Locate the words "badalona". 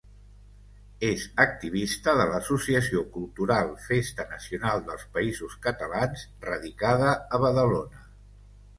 7.49-8.07